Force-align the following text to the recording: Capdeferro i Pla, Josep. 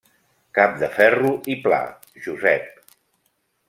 Capdeferro 0.59 1.35
i 1.55 1.59
Pla, 1.69 1.81
Josep. 2.29 2.93